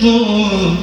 [0.00, 0.76] كنتم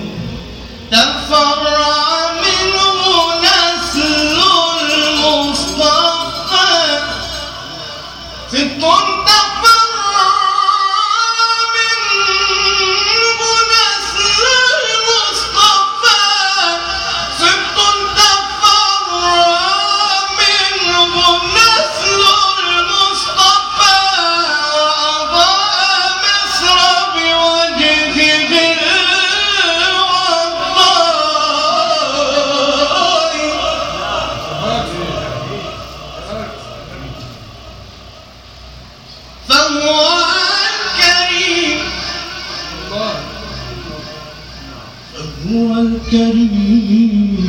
[46.10, 47.45] Kerim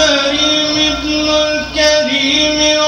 [0.00, 2.80] الكريم ابن الكريم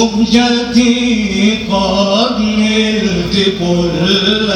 [0.02, 4.52] مهجتي قد نلت كل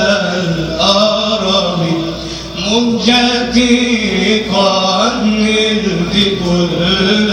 [2.59, 6.15] مهجتي قد نلت
[6.45, 7.33] كل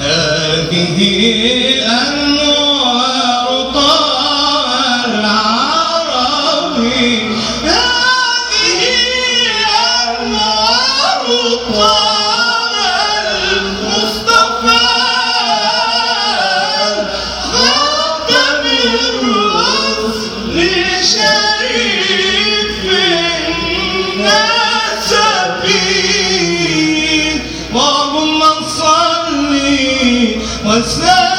[0.00, 0.98] هذه
[1.84, 2.21] أنوار
[30.64, 31.31] What's that?